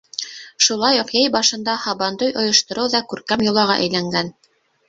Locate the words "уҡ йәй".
1.01-1.27